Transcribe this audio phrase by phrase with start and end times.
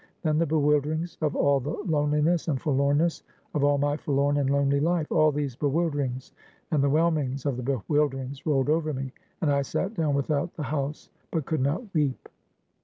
[0.23, 3.21] Then the bewilderings of all the loneliness and forlornness
[3.53, 6.31] of all my forlorn and lonely life; all these bewilderings
[6.71, 10.63] and the whelmings of the bewilderings rolled over me; and I sat down without the
[10.63, 12.29] house, but could not weep.